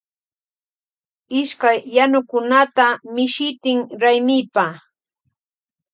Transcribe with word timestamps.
Ishkay 1.39 1.77
yanukunata 1.95 2.85
mishitin 3.13 3.77
raymipa. 4.01 4.65